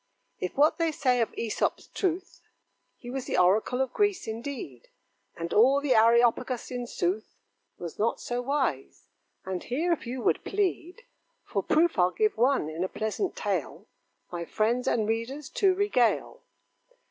If 0.39 0.57
what 0.57 0.79
they 0.79 0.91
say 0.91 1.21
of 1.21 1.31
Æsop's 1.33 1.85
truth, 1.85 2.41
He 2.97 3.11
was 3.11 3.25
the 3.25 3.37
oracle 3.37 3.81
of 3.81 3.93
Greece 3.93 4.27
indeed; 4.27 4.87
And 5.37 5.53
all 5.53 5.79
the 5.79 5.93
Areopagus, 5.93 6.71
in 6.71 6.87
sooth, 6.87 7.35
Was 7.77 7.99
not 7.99 8.19
so 8.19 8.41
wise. 8.41 9.09
And 9.45 9.61
here, 9.63 9.93
if 9.93 10.07
you 10.07 10.23
would 10.23 10.43
plead 10.43 11.03
For 11.43 11.61
proof, 11.61 11.99
I'll 11.99 12.09
give 12.09 12.35
one, 12.35 12.67
in 12.67 12.83
a 12.83 12.89
pleasant 12.89 13.35
tale, 13.35 13.85
My 14.31 14.43
friends 14.43 14.87
and 14.87 15.07
readers 15.07 15.49
to 15.49 15.75
regale. 15.75 16.41